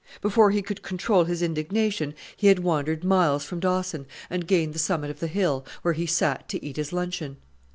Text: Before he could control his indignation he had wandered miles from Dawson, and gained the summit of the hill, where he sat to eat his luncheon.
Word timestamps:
Before 0.19 0.49
he 0.49 0.63
could 0.63 0.81
control 0.81 1.25
his 1.25 1.43
indignation 1.43 2.15
he 2.35 2.47
had 2.47 2.57
wandered 2.57 3.03
miles 3.03 3.45
from 3.45 3.59
Dawson, 3.59 4.07
and 4.31 4.47
gained 4.47 4.73
the 4.73 4.79
summit 4.79 5.11
of 5.11 5.19
the 5.19 5.27
hill, 5.27 5.63
where 5.83 5.93
he 5.93 6.07
sat 6.07 6.49
to 6.49 6.65
eat 6.65 6.77
his 6.77 6.91
luncheon. 6.91 7.37